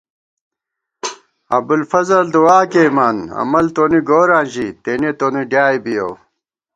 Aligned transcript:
ابُوالفضل 1.57 2.25
دُعا 2.35 2.59
کېئیمان 2.71 3.17
عمل 3.41 3.65
تونی 3.75 3.99
گوراں 4.09 4.45
ژی 4.51 4.67
تېنے 4.83 5.11
تونی 5.19 5.43
ڈیائے 5.51 5.77
بِیَؤ 5.83 6.11